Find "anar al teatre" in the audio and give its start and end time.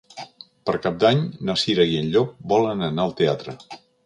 2.89-3.59